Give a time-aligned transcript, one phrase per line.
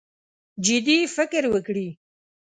[0.65, 1.87] جدي فکر وکړي.